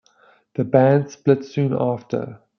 The 0.55 0.63
band 0.63 1.11
split 1.11 1.45
soon 1.45 1.75
after. 1.79 2.39